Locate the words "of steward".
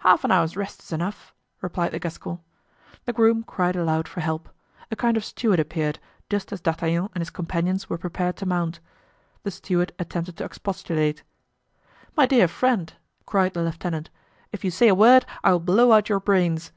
5.16-5.58